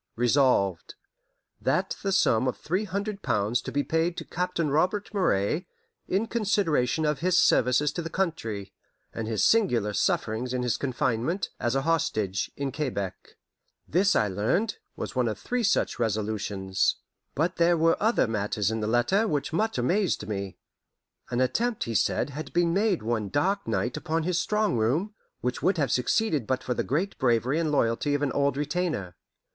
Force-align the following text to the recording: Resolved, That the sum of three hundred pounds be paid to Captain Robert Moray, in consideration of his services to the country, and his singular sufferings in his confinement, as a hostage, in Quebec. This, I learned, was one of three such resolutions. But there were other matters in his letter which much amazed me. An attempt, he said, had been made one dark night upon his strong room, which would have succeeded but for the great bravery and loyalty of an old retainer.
Resolved, 0.15 0.95
That 1.61 1.95
the 2.01 2.11
sum 2.11 2.47
of 2.47 2.57
three 2.57 2.85
hundred 2.85 3.21
pounds 3.21 3.61
be 3.61 3.83
paid 3.83 4.17
to 4.17 4.25
Captain 4.25 4.71
Robert 4.71 5.13
Moray, 5.13 5.67
in 6.07 6.25
consideration 6.25 7.05
of 7.05 7.19
his 7.19 7.37
services 7.37 7.91
to 7.91 8.01
the 8.01 8.09
country, 8.09 8.73
and 9.13 9.27
his 9.27 9.45
singular 9.45 9.93
sufferings 9.93 10.55
in 10.55 10.63
his 10.63 10.75
confinement, 10.77 11.51
as 11.59 11.75
a 11.75 11.83
hostage, 11.83 12.49
in 12.57 12.71
Quebec. 12.71 13.35
This, 13.87 14.15
I 14.15 14.27
learned, 14.27 14.79
was 14.95 15.15
one 15.15 15.27
of 15.27 15.37
three 15.37 15.61
such 15.61 15.99
resolutions. 15.99 16.95
But 17.35 17.57
there 17.57 17.77
were 17.77 18.01
other 18.01 18.25
matters 18.25 18.71
in 18.71 18.81
his 18.81 18.89
letter 18.89 19.27
which 19.27 19.53
much 19.53 19.77
amazed 19.77 20.27
me. 20.27 20.57
An 21.29 21.41
attempt, 21.41 21.83
he 21.83 21.93
said, 21.93 22.31
had 22.31 22.51
been 22.53 22.73
made 22.73 23.03
one 23.03 23.29
dark 23.29 23.67
night 23.67 23.95
upon 23.97 24.23
his 24.23 24.41
strong 24.41 24.77
room, 24.77 25.13
which 25.41 25.61
would 25.61 25.77
have 25.77 25.91
succeeded 25.91 26.47
but 26.47 26.63
for 26.63 26.73
the 26.73 26.83
great 26.83 27.15
bravery 27.19 27.59
and 27.59 27.71
loyalty 27.71 28.15
of 28.15 28.23
an 28.23 28.31
old 28.31 28.57
retainer. 28.57 29.15